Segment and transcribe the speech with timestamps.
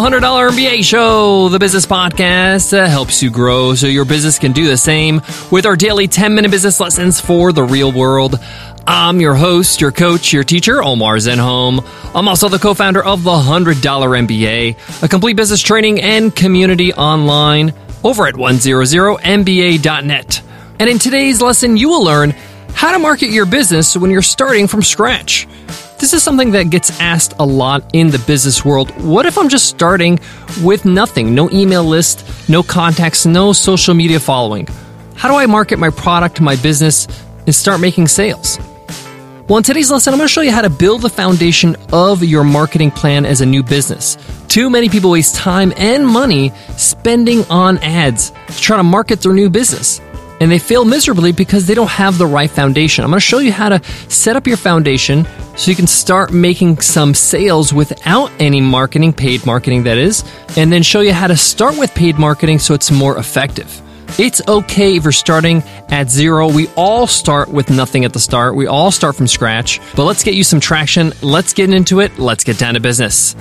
[0.00, 4.52] the $100 MBA Show, the business podcast that helps you grow so your business can
[4.52, 5.20] do the same
[5.50, 8.40] with our daily 10 minute business lessons for the real world.
[8.86, 11.84] I'm your host, your coach, your teacher, Omar Zenhom.
[12.14, 16.94] I'm also the co founder of the $100 MBA, a complete business training and community
[16.94, 20.42] online over at 100MBA.net.
[20.78, 22.30] And in today's lesson, you will learn
[22.72, 25.46] how to market your business when you're starting from scratch.
[26.00, 28.90] This is something that gets asked a lot in the business world.
[29.04, 30.18] What if I'm just starting
[30.62, 31.34] with nothing?
[31.34, 34.66] No email list, no contacts, no social media following.
[35.14, 37.06] How do I market my product, my business,
[37.44, 38.58] and start making sales?
[39.46, 42.24] Well, in today's lesson, I'm going to show you how to build the foundation of
[42.24, 44.16] your marketing plan as a new business.
[44.48, 49.34] Too many people waste time and money spending on ads to try to market their
[49.34, 50.00] new business
[50.40, 53.04] and they fail miserably because they don't have the right foundation.
[53.04, 56.32] I'm going to show you how to set up your foundation so you can start
[56.32, 60.24] making some sales without any marketing, paid marketing that is,
[60.56, 63.82] and then show you how to start with paid marketing so it's more effective.
[64.18, 66.50] It's okay if you're starting at zero.
[66.50, 68.56] We all start with nothing at the start.
[68.56, 69.80] We all start from scratch.
[69.94, 71.12] But let's get you some traction.
[71.22, 72.18] Let's get into it.
[72.18, 73.36] Let's get down to business.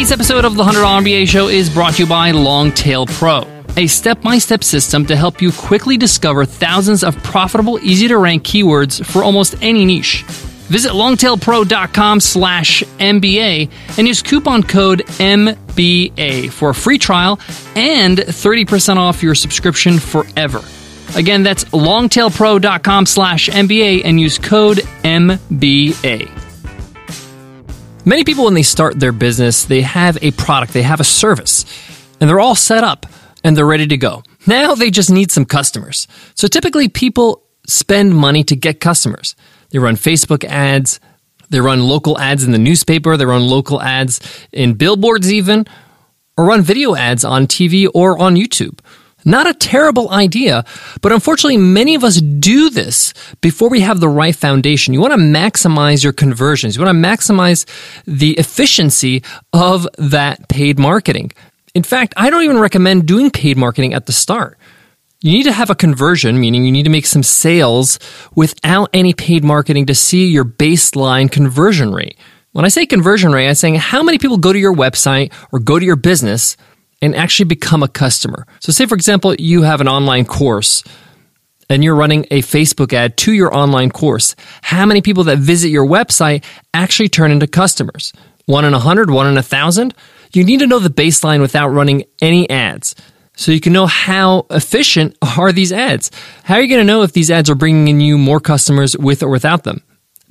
[0.00, 3.44] Today's episode of the $100 MBA Show is brought to you by Longtail Pro,
[3.76, 8.16] a step by step system to help you quickly discover thousands of profitable, easy to
[8.16, 10.22] rank keywords for almost any niche.
[10.70, 17.38] Visit longtailpro.com slash MBA and use coupon code MBA for a free trial
[17.76, 20.64] and 30% off your subscription forever.
[21.14, 26.39] Again, that's longtailpro.com slash MBA and use code MBA.
[28.10, 31.64] Many people, when they start their business, they have a product, they have a service,
[32.20, 33.06] and they're all set up
[33.44, 34.24] and they're ready to go.
[34.48, 36.08] Now they just need some customers.
[36.34, 39.36] So typically, people spend money to get customers.
[39.70, 40.98] They run Facebook ads,
[41.50, 44.18] they run local ads in the newspaper, they run local ads
[44.50, 45.68] in billboards, even,
[46.36, 48.80] or run video ads on TV or on YouTube.
[49.24, 50.64] Not a terrible idea,
[51.02, 54.94] but unfortunately, many of us do this before we have the right foundation.
[54.94, 56.76] You want to maximize your conversions.
[56.76, 57.66] You want to maximize
[58.06, 59.22] the efficiency
[59.52, 61.32] of that paid marketing.
[61.74, 64.58] In fact, I don't even recommend doing paid marketing at the start.
[65.22, 67.98] You need to have a conversion, meaning you need to make some sales
[68.34, 72.16] without any paid marketing to see your baseline conversion rate.
[72.52, 75.60] When I say conversion rate, I'm saying how many people go to your website or
[75.60, 76.56] go to your business
[77.02, 78.46] and actually become a customer.
[78.60, 80.82] So, say for example, you have an online course
[81.68, 84.34] and you're running a Facebook ad to your online course.
[84.62, 86.44] How many people that visit your website
[86.74, 88.12] actually turn into customers?
[88.46, 89.94] One in a hundred, one in a thousand?
[90.32, 92.94] You need to know the baseline without running any ads.
[93.36, 96.10] So you can know how efficient are these ads.
[96.44, 98.96] How are you going to know if these ads are bringing in you more customers
[98.96, 99.82] with or without them?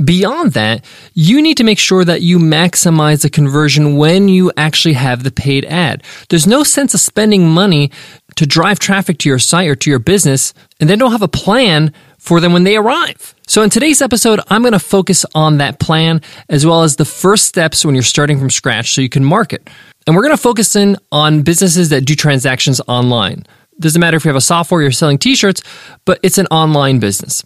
[0.03, 4.93] Beyond that, you need to make sure that you maximize the conversion when you actually
[4.93, 6.03] have the paid ad.
[6.29, 7.91] There's no sense of spending money
[8.35, 11.27] to drive traffic to your site or to your business and then don't have a
[11.27, 13.35] plan for them when they arrive.
[13.45, 17.05] So in today's episode, I'm going to focus on that plan as well as the
[17.05, 19.69] first steps when you're starting from scratch so you can market.
[20.07, 23.45] And we're going to focus in on businesses that do transactions online.
[23.79, 25.61] Doesn't matter if you have a software, you're selling t-shirts,
[26.05, 27.43] but it's an online business.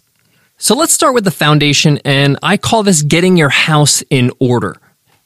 [0.56, 4.76] So let's start with the foundation, and I call this getting your house in order.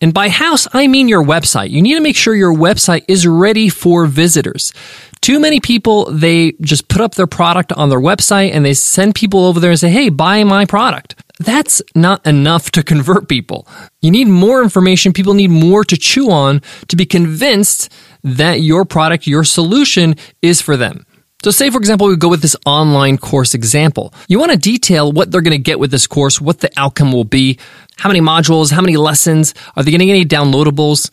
[0.00, 1.70] And by house, I mean your website.
[1.70, 4.72] You need to make sure your website is ready for visitors.
[5.20, 9.16] Too many people, they just put up their product on their website and they send
[9.16, 11.16] people over there and say, hey, buy my product.
[11.40, 13.66] That's not enough to convert people.
[14.00, 15.12] You need more information.
[15.12, 20.60] People need more to chew on to be convinced that your product, your solution is
[20.60, 21.04] for them.
[21.44, 24.12] So say, for example, we go with this online course example.
[24.26, 27.12] You want to detail what they're going to get with this course, what the outcome
[27.12, 27.58] will be,
[27.96, 31.12] how many modules, how many lessons, are they getting any downloadables?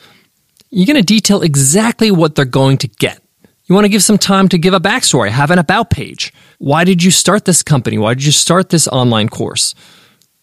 [0.71, 3.21] You're going to detail exactly what they're going to get.
[3.65, 6.33] You want to give some time to give a backstory, have an about page.
[6.57, 7.99] Why did you start this company?
[7.99, 9.75] Why did you start this online course?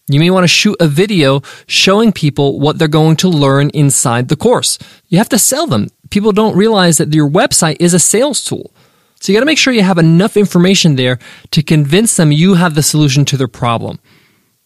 [0.07, 4.29] You may want to shoot a video showing people what they're going to learn inside
[4.29, 4.77] the course.
[5.07, 5.89] You have to sell them.
[6.09, 8.73] People don't realize that your website is a sales tool.
[9.23, 11.17] So you got to make sure you have enough information there
[11.51, 13.99] to convince them you have the solution to their problem.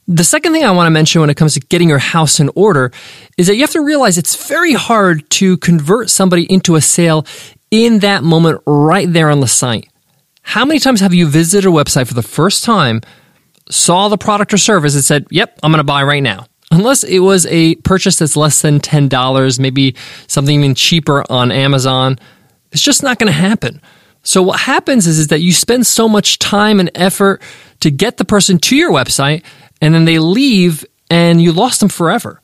[0.08, 2.50] The second thing I want to mention when it comes to getting your house in
[2.56, 2.92] order
[3.38, 7.28] is that you have to realize it's very hard to convert somebody into a sale
[7.70, 9.90] in that moment right there on the site.
[10.42, 13.02] How many times have you visited a website for the first time,
[13.70, 16.48] saw the product or service, and said, Yep, I'm going to buy right now?
[16.72, 19.96] Unless it was a purchase that's less than $10, maybe
[20.26, 22.18] something even cheaper on Amazon,
[22.72, 23.82] it's just not going to happen.
[24.28, 27.42] So what happens is, is that you spend so much time and effort
[27.80, 29.42] to get the person to your website
[29.80, 32.42] and then they leave and you lost them forever.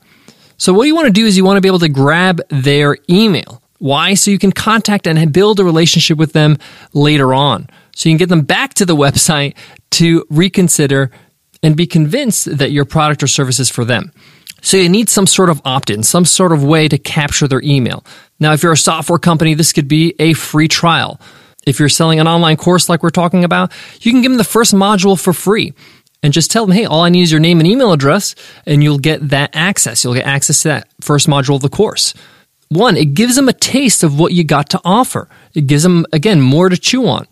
[0.56, 2.96] So, what you want to do is you want to be able to grab their
[3.10, 3.60] email.
[3.80, 4.14] Why?
[4.14, 6.56] So you can contact and build a relationship with them
[6.94, 7.68] later on.
[7.94, 9.54] So you can get them back to the website
[9.90, 11.10] to reconsider
[11.62, 14.10] and be convinced that your product or service is for them.
[14.62, 17.60] So you need some sort of opt in, some sort of way to capture their
[17.60, 18.06] email.
[18.40, 21.20] Now, if you're a software company, this could be a free trial.
[21.66, 24.44] If you're selling an online course like we're talking about, you can give them the
[24.44, 25.72] first module for free
[26.22, 28.34] and just tell them, hey, all I need is your name and email address,
[28.64, 30.02] and you'll get that access.
[30.02, 32.14] You'll get access to that first module of the course.
[32.70, 35.28] One, it gives them a taste of what you got to offer.
[35.54, 37.26] It gives them, again, more to chew on.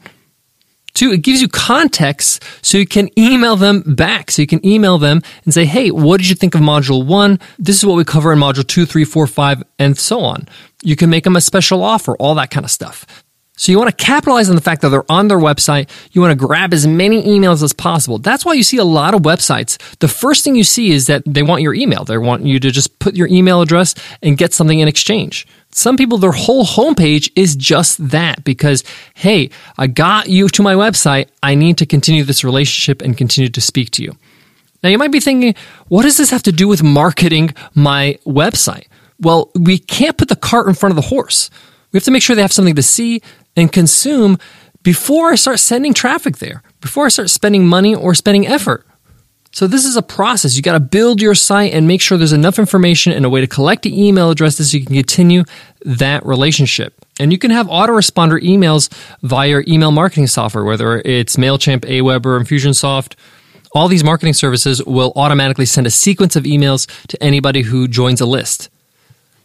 [0.95, 4.31] Two, it gives you context so you can email them back.
[4.31, 7.41] So you can email them and say, hey, what did you think of module one?
[7.59, 10.47] This is what we cover in module two, three, four, five, and so on.
[10.83, 13.07] You can make them a special offer, all that kind of stuff.
[13.57, 15.91] So you want to capitalize on the fact that they're on their website.
[16.13, 18.19] You want to grab as many emails as possible.
[18.19, 19.77] That's why you see a lot of websites.
[19.99, 22.05] The first thing you see is that they want your email.
[22.05, 25.47] They want you to just put your email address and get something in exchange.
[25.71, 28.85] Some people, their whole homepage is just that because,
[29.15, 31.29] hey, I got you to my website.
[31.43, 34.17] I need to continue this relationship and continue to speak to you.
[34.83, 35.55] Now you might be thinking,
[35.89, 38.87] what does this have to do with marketing my website?
[39.21, 41.51] Well, we can't put the cart in front of the horse.
[41.93, 43.23] We have to make sure they have something to see,
[43.57, 44.39] and consume
[44.83, 48.87] before I start sending traffic there, before I start spending money or spending effort.
[49.55, 50.57] So this is a process.
[50.57, 53.43] You got to build your site and make sure there's enough information and a way
[53.43, 55.45] to collect the email addresses so you can continue
[55.83, 56.95] that relationship.
[57.21, 58.91] And you can have autoresponder emails
[59.21, 63.15] via email marketing software, whether it's MailChimp, Aweber, Infusionsoft.
[63.75, 68.23] All these marketing services will automatically send a sequence of emails to anybody who joins
[68.23, 68.71] a list.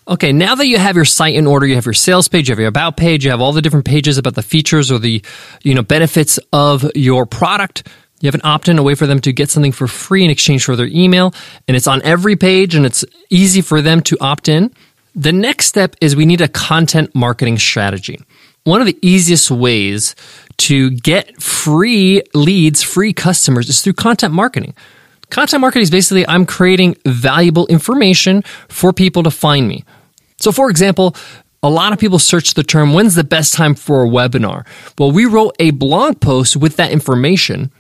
[0.10, 2.54] Okay, now that you have your site in order, you have your sales page, you
[2.54, 5.22] have your about page, you have all the different pages about the features or the,
[5.64, 7.86] you know, benefits of your product.
[8.22, 10.64] You have an opt-in, a way for them to get something for free in exchange
[10.64, 11.34] for their email,
[11.68, 14.74] and it's on every page and it's easy for them to opt in.
[15.14, 18.18] The next step is we need a content marketing strategy.
[18.64, 20.16] One of the easiest ways
[20.58, 24.74] to get free leads, free customers is through content marketing.
[25.30, 29.84] Content marketing is basically I'm creating valuable information for people to find me.
[30.40, 31.16] So, for example,
[31.64, 34.66] a lot of people search the term, when's the best time for a webinar?
[34.98, 37.72] Well, we wrote a blog post with that information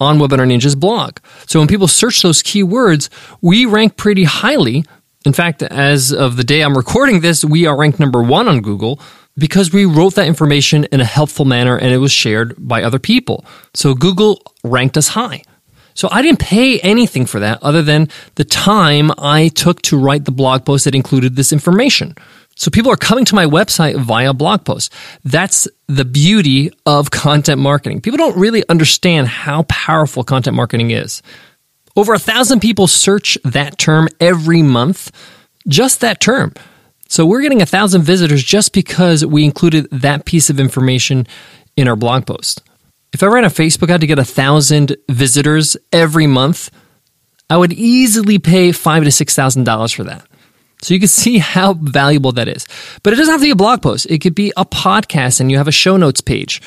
[0.00, 1.18] on Webinar Ninja's blog.
[1.46, 3.08] So when people search those keywords,
[3.40, 4.84] we rank pretty highly.
[5.24, 8.60] In fact, as of the day I'm recording this, we are ranked number one on
[8.62, 9.00] Google
[9.36, 12.98] because we wrote that information in a helpful manner and it was shared by other
[12.98, 13.44] people.
[13.74, 15.42] So Google ranked us high.
[15.94, 20.24] So I didn't pay anything for that other than the time I took to write
[20.24, 22.14] the blog post that included this information.
[22.56, 24.92] So people are coming to my website via blog post.
[25.24, 28.00] That's the beauty of content marketing.
[28.00, 31.22] People don't really understand how powerful content marketing is.
[31.96, 35.12] Over a thousand people search that term every month,
[35.66, 36.54] just that term.
[37.08, 41.26] So we're getting a thousand visitors just because we included that piece of information
[41.76, 42.62] in our blog post.
[43.12, 46.70] If I ran a Facebook ad to get a thousand visitors every month,
[47.50, 50.26] I would easily pay five to six thousand dollars for that.
[50.82, 52.66] So you can see how valuable that is.
[53.02, 54.06] But it doesn't have to be a blog post.
[54.06, 56.62] It could be a podcast and you have a show notes page.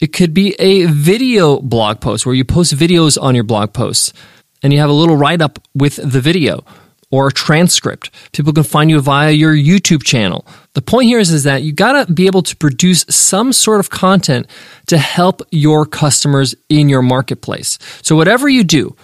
[0.00, 4.14] It could be a video blog post where you post videos on your blog posts
[4.62, 6.64] and you have a little write up with the video
[7.10, 8.10] or a transcript.
[8.32, 10.46] People can find you via your YouTube channel.
[10.74, 13.90] The point here is, is that you gotta be able to produce some sort of
[13.90, 14.46] content
[14.86, 17.78] to help your customers in your marketplace.
[18.02, 18.94] So whatever you do,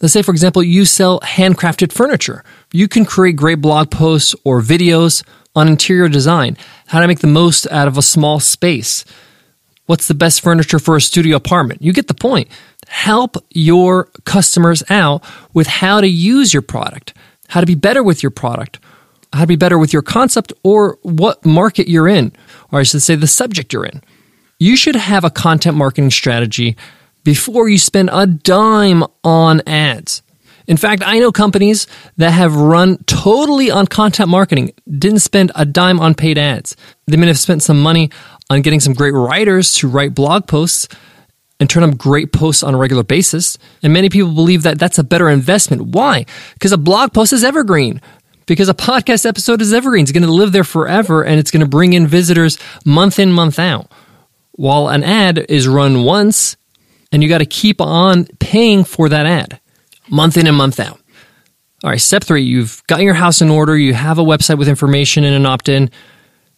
[0.00, 2.42] let's say for example, you sell handcrafted furniture.
[2.72, 5.22] You can create great blog posts or videos
[5.54, 6.56] on interior design,
[6.88, 9.04] how to make the most out of a small space.
[9.86, 11.80] What's the best furniture for a studio apartment?
[11.80, 12.48] You get the point.
[12.88, 15.24] Help your customers out
[15.54, 17.14] with how to use your product
[17.48, 18.78] how to be better with your product,
[19.32, 22.32] how to be better with your concept or what market you're in,
[22.72, 24.02] or I should say the subject you're in.
[24.58, 26.76] You should have a content marketing strategy
[27.24, 30.22] before you spend a dime on ads.
[30.66, 31.86] In fact, I know companies
[32.16, 36.76] that have run totally on content marketing, didn't spend a dime on paid ads.
[37.06, 38.10] They may have spent some money
[38.50, 40.88] on getting some great writers to write blog posts
[41.58, 43.56] and turn up great posts on a regular basis.
[43.82, 45.82] And many people believe that that's a better investment.
[45.82, 46.26] Why?
[46.54, 48.00] Because a blog post is evergreen.
[48.46, 50.02] Because a podcast episode is evergreen.
[50.02, 53.32] It's going to live there forever and it's going to bring in visitors month in,
[53.32, 53.90] month out.
[54.52, 56.56] While an ad is run once
[57.10, 59.60] and you got to keep on paying for that ad
[60.10, 61.00] month in and month out.
[61.84, 63.76] All right, step three, you've got your house in order.
[63.76, 65.90] You have a website with information and an opt in.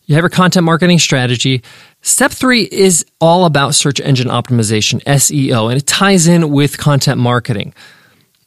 [0.09, 1.63] You have your content marketing strategy.
[2.01, 7.21] Step three is all about search engine optimization, SEO, and it ties in with content
[7.21, 7.75] marketing.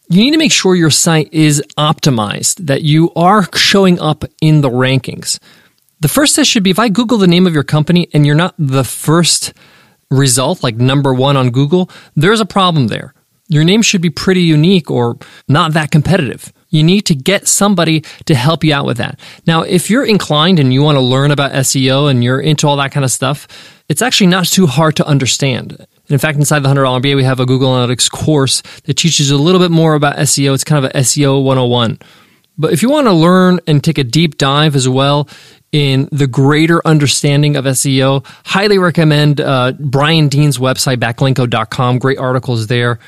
[0.09, 4.61] you need to make sure your site is optimized, that you are showing up in
[4.61, 5.39] the rankings.
[5.99, 8.35] The first test should be if I Google the name of your company and you're
[8.35, 9.53] not the first
[10.09, 13.13] result, like number one on Google, there's a problem there.
[13.49, 16.51] Your name should be pretty unique or not that competitive.
[16.71, 19.19] You need to get somebody to help you out with that.
[19.45, 22.77] Now, if you're inclined and you want to learn about SEO and you're into all
[22.77, 23.47] that kind of stuff,
[23.89, 25.85] it's actually not too hard to understand.
[26.07, 29.35] in fact, inside the $100 MBA, we have a Google Analytics course that teaches you
[29.35, 30.53] a little bit more about SEO.
[30.53, 31.99] It's kind of an SEO 101.
[32.57, 35.27] But if you want to learn and take a deep dive as well
[35.71, 41.99] in the greater understanding of SEO, highly recommend uh, Brian Dean's website, backlinko.com.
[41.99, 42.99] Great articles there.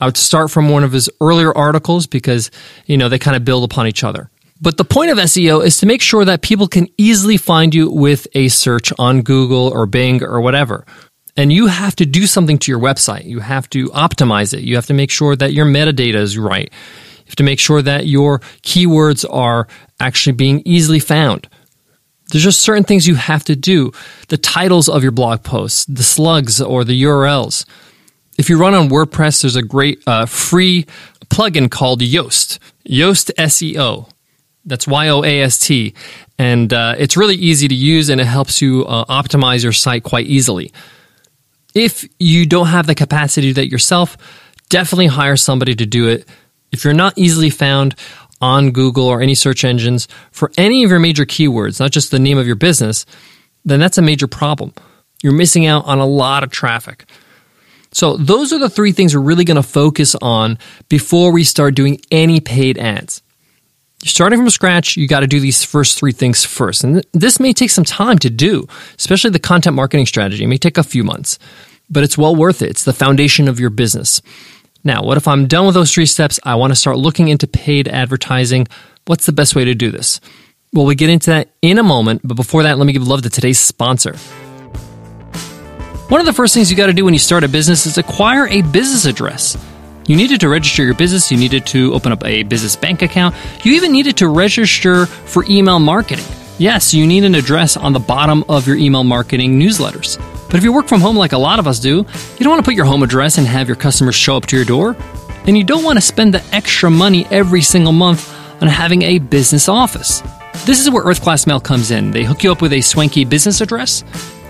[0.00, 2.50] I would start from one of his earlier articles because,
[2.86, 4.30] you know, they kind of build upon each other.
[4.60, 7.90] But the point of SEO is to make sure that people can easily find you
[7.90, 10.84] with a search on Google or Bing or whatever.
[11.36, 13.24] And you have to do something to your website.
[13.24, 14.60] You have to optimize it.
[14.60, 16.70] You have to make sure that your metadata is right.
[16.70, 19.66] You have to make sure that your keywords are
[19.98, 21.48] actually being easily found.
[22.30, 23.92] There's just certain things you have to do.
[24.28, 27.64] The titles of your blog posts, the slugs or the URLs.
[28.40, 30.86] If you run on WordPress, there's a great uh, free
[31.26, 34.10] plugin called Yoast, Yoast SEO.
[34.64, 35.92] That's Y O A S T.
[36.38, 40.04] And uh, it's really easy to use and it helps you uh, optimize your site
[40.04, 40.72] quite easily.
[41.74, 44.16] If you don't have the capacity to do that yourself,
[44.70, 46.26] definitely hire somebody to do it.
[46.72, 47.94] If you're not easily found
[48.40, 52.18] on Google or any search engines for any of your major keywords, not just the
[52.18, 53.04] name of your business,
[53.66, 54.72] then that's a major problem.
[55.22, 57.04] You're missing out on a lot of traffic.
[57.92, 61.74] So those are the three things we're really going to focus on before we start
[61.74, 63.22] doing any paid ads.
[64.02, 66.84] You're starting from scratch, you got to do these first three things first.
[66.84, 68.66] And th- this may take some time to do,
[68.98, 70.44] especially the content marketing strategy.
[70.44, 71.38] It may take a few months,
[71.90, 72.70] but it's well worth it.
[72.70, 74.22] It's the foundation of your business.
[74.84, 76.40] Now, what if I'm done with those three steps?
[76.44, 78.68] I want to start looking into paid advertising.
[79.06, 80.20] What's the best way to do this?
[80.72, 83.22] Well, we get into that in a moment, but before that, let me give love
[83.22, 84.16] to today's sponsor.
[86.10, 87.96] One of the first things you got to do when you start a business is
[87.96, 89.56] acquire a business address.
[90.08, 93.36] You needed to register your business, you needed to open up a business bank account,
[93.62, 96.24] you even needed to register for email marketing.
[96.58, 100.18] Yes, you need an address on the bottom of your email marketing newsletters.
[100.48, 102.64] But if you work from home like a lot of us do, you don't want
[102.64, 104.96] to put your home address and have your customers show up to your door.
[105.46, 108.28] And you don't want to spend the extra money every single month
[108.60, 110.24] on having a business office.
[110.66, 112.10] This is where Earth Class Mail comes in.
[112.10, 114.02] They hook you up with a swanky business address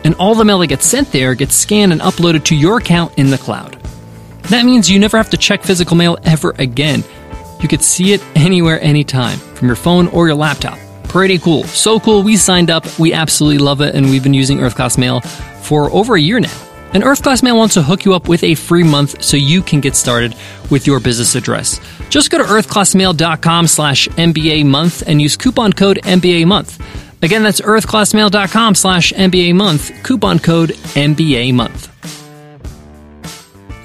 [0.05, 3.13] and all the mail that gets sent there gets scanned and uploaded to your account
[3.19, 3.81] in the cloud.
[4.45, 7.05] That means you never have to check physical mail ever again.
[7.61, 10.79] You could see it anywhere, anytime, from your phone or your laptop.
[11.05, 11.65] Pretty cool.
[11.65, 14.97] So cool, we signed up, we absolutely love it, and we've been using Earth Class
[14.97, 16.57] Mail for over a year now.
[16.93, 19.63] And Earth Class Mail wants to hook you up with a free month so you
[19.63, 20.35] can get started
[20.71, 21.81] with your business address.
[22.09, 26.81] Just go to earthclassmail.com slash MBA month and use coupon code MBA month.
[27.23, 31.89] Again, that's earthclassmail.com slash MBA month, coupon code MBA month.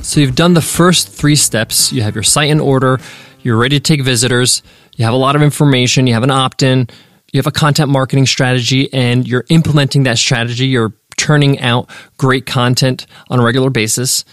[0.06, 1.92] So you've done the first three steps.
[1.92, 3.00] You have your site in order.
[3.42, 4.64] You're ready to take visitors.
[4.96, 6.08] You have a lot of information.
[6.08, 6.88] You have an opt in.
[7.34, 10.68] You have a content marketing strategy and you're implementing that strategy.
[10.68, 14.24] You're turning out great content on a regular basis.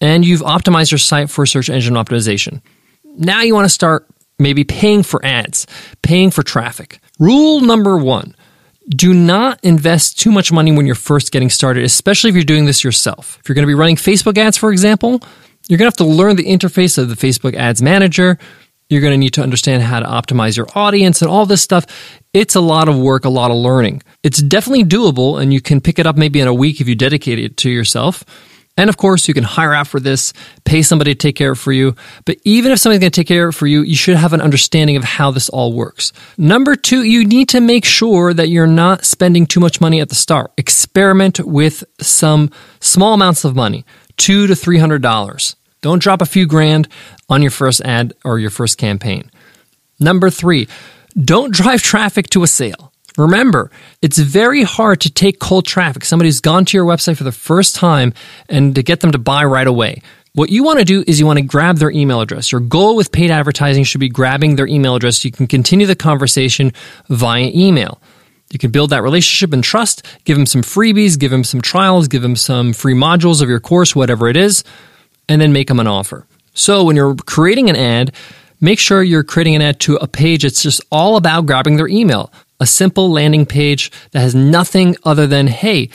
[0.00, 2.60] And you've optimized your site for search engine optimization.
[3.16, 4.06] Now you want to start
[4.38, 5.66] maybe paying for ads,
[6.02, 6.98] paying for traffic.
[7.18, 8.34] Rule number one
[8.88, 12.66] do not invest too much money when you're first getting started, especially if you're doing
[12.66, 13.38] this yourself.
[13.40, 15.22] If you're going to be running Facebook ads, for example,
[15.68, 18.38] you're going to have to learn the interface of the Facebook Ads Manager.
[18.88, 21.86] You're going to need to understand how to optimize your audience and all this stuff.
[22.34, 24.02] It's a lot of work, a lot of learning.
[24.22, 26.94] It's definitely doable, and you can pick it up maybe in a week if you
[26.94, 28.24] dedicate it to yourself.
[28.76, 30.32] And of course, you can hire out for this,
[30.64, 31.94] pay somebody to take care of for you.
[32.24, 34.40] But even if somebody's going to take care of for you, you should have an
[34.40, 36.12] understanding of how this all works.
[36.38, 40.08] Number two, you need to make sure that you're not spending too much money at
[40.08, 40.52] the start.
[40.56, 42.50] Experiment with some
[42.80, 43.84] small amounts of money,
[44.16, 45.54] two to three hundred dollars.
[45.82, 46.88] Don't drop a few grand
[47.28, 49.30] on your first ad or your first campaign.
[49.98, 50.68] Number three,
[51.20, 52.91] don't drive traffic to a sale.
[53.18, 57.24] Remember, it's very hard to take cold traffic, somebody who's gone to your website for
[57.24, 58.14] the first time,
[58.48, 60.02] and to get them to buy right away.
[60.34, 62.52] What you want to do is you want to grab their email address.
[62.52, 65.86] Your goal with paid advertising should be grabbing their email address so you can continue
[65.86, 66.72] the conversation
[67.10, 68.00] via email.
[68.50, 72.08] You can build that relationship and trust, give them some freebies, give them some trials,
[72.08, 74.64] give them some free modules of your course, whatever it is,
[75.28, 76.26] and then make them an offer.
[76.54, 78.14] So when you're creating an ad,
[78.60, 81.88] make sure you're creating an ad to a page that's just all about grabbing their
[81.88, 85.90] email a simple landing page that has nothing other than, hey,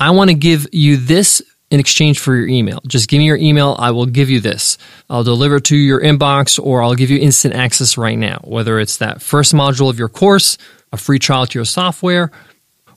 [0.00, 2.80] I want to give you this in exchange for your email.
[2.86, 3.76] Just give me your email.
[3.78, 4.78] I will give you this.
[5.10, 8.80] I'll deliver it to your inbox or I'll give you instant access right now, whether
[8.80, 10.56] it's that first module of your course,
[10.90, 12.30] a free trial to your software,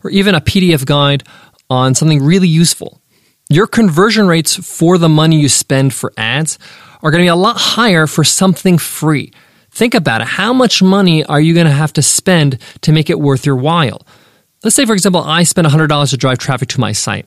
[0.01, 1.23] or even a PDF guide
[1.69, 3.01] on something really useful.
[3.49, 6.57] Your conversion rates for the money you spend for ads
[7.03, 9.33] are going to be a lot higher for something free.
[9.79, 10.27] Think about it.
[10.27, 13.55] How much money are you going to have to spend to make it worth your
[13.55, 14.05] while?
[14.61, 17.25] Let's say, for example, I spend $100 to drive traffic to my site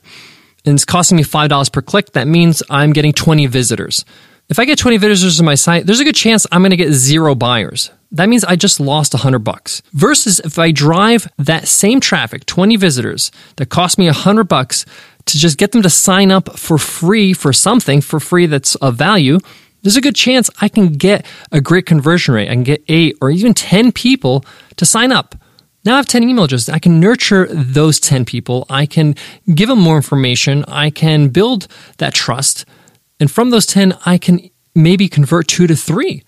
[0.63, 2.11] and it's costing me $5 per click.
[2.11, 4.05] That means I'm getting 20 visitors.
[4.49, 6.77] If I get 20 visitors to my site, there's a good chance I'm going to
[6.77, 7.89] get zero buyers.
[8.11, 9.81] That means I just lost 100 bucks.
[9.91, 14.85] Versus if I drive that same traffic, 20 visitors, that cost me 100 bucks
[15.25, 18.95] to just get them to sign up for free for something for free that's of
[18.95, 19.39] value,
[19.83, 22.49] there's a good chance I can get a great conversion rate.
[22.49, 24.43] I can get eight or even 10 people
[24.77, 25.35] to sign up.
[25.85, 26.69] Now I have 10 email addresses.
[26.69, 28.65] I can nurture those 10 people.
[28.69, 29.15] I can
[29.53, 30.63] give them more information.
[30.67, 32.65] I can build that trust.
[33.19, 36.23] And from those 10, I can maybe convert two to three.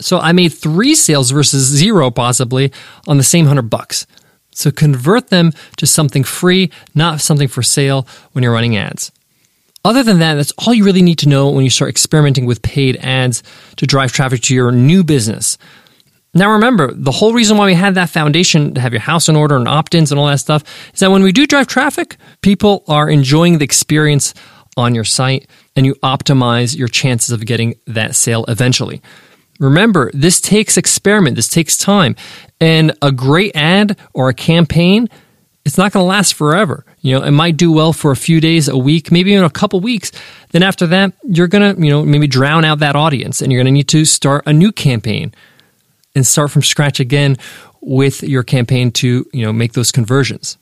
[0.00, 2.72] So I made three sales versus zero possibly
[3.06, 4.06] on the same 100 bucks.
[4.50, 9.12] So convert them to something free, not something for sale when you're running ads.
[9.86, 12.60] Other than that, that's all you really need to know when you start experimenting with
[12.60, 13.44] paid ads
[13.76, 15.58] to drive traffic to your new business.
[16.34, 19.36] Now remember, the whole reason why we had that foundation to have your house in
[19.36, 22.82] order and opt-ins and all that stuff is that when we do drive traffic, people
[22.88, 24.34] are enjoying the experience
[24.76, 29.00] on your site and you optimize your chances of getting that sale eventually.
[29.60, 32.16] Remember, this takes experiment, this takes time.
[32.60, 35.08] And a great ad or a campaign,
[35.66, 36.84] it's not going to last forever.
[37.00, 39.50] You know, it might do well for a few days, a week, maybe even a
[39.50, 40.12] couple weeks.
[40.52, 43.58] Then after that, you're going to, you know, maybe drown out that audience and you're
[43.58, 45.34] going to need to start a new campaign
[46.14, 47.36] and start from scratch again
[47.80, 50.56] with your campaign to, you know, make those conversions.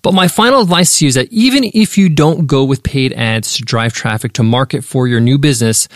[0.00, 3.12] But my final advice to you is that even if you don't go with paid
[3.12, 5.86] ads to drive traffic to market for your new business,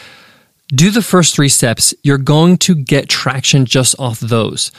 [0.68, 1.94] do the first three steps.
[2.02, 4.70] You're going to get traction just off those.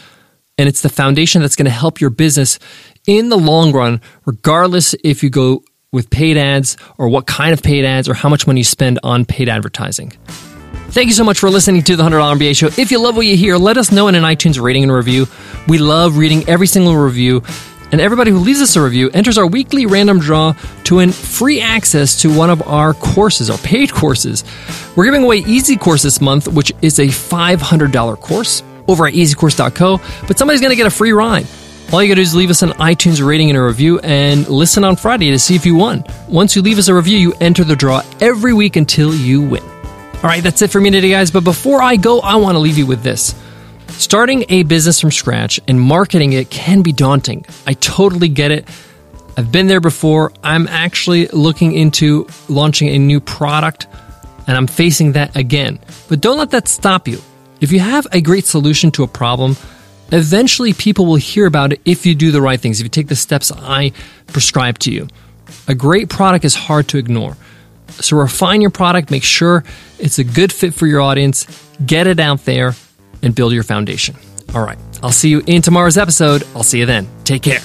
[0.57, 2.59] And it's the foundation that's going to help your business
[3.07, 7.61] in the long run, regardless if you go with paid ads or what kind of
[7.61, 10.11] paid ads or how much money you spend on paid advertising.
[10.91, 12.67] Thank you so much for listening to the $100 MBA show.
[12.77, 15.25] If you love what you hear, let us know in an iTunes rating and review.
[15.67, 17.43] We love reading every single review.
[17.93, 20.53] And everybody who leaves us a review enters our weekly random draw
[20.85, 24.45] to win free access to one of our courses, our paid courses.
[24.95, 30.01] We're giving away Easy Course this month, which is a $500 course over at easycourse.co,
[30.27, 31.47] but somebody's going to get a free ride.
[31.91, 34.47] All you got to do is leave us an iTunes rating and a review and
[34.47, 36.05] listen on Friday to see if you won.
[36.29, 39.61] Once you leave us a review, you enter the draw every week until you win.
[39.61, 41.31] All right, that's it for me today, guys.
[41.31, 43.35] But before I go, I want to leave you with this.
[43.89, 47.45] Starting a business from scratch and marketing it can be daunting.
[47.67, 48.69] I totally get it.
[49.35, 50.31] I've been there before.
[50.41, 53.87] I'm actually looking into launching a new product
[54.47, 55.77] and I'm facing that again.
[56.07, 57.19] But don't let that stop you.
[57.59, 59.57] If you have a great solution to a problem,
[60.11, 63.07] eventually people will hear about it if you do the right things, if you take
[63.07, 63.91] the steps I
[64.27, 65.07] prescribe to you.
[65.67, 67.37] A great product is hard to ignore.
[67.89, 69.63] So refine your product, make sure
[69.99, 71.45] it's a good fit for your audience,
[71.85, 72.73] get it out there,
[73.21, 74.15] and build your foundation.
[74.55, 76.43] All right, I'll see you in tomorrow's episode.
[76.55, 77.07] I'll see you then.
[77.23, 77.61] Take care.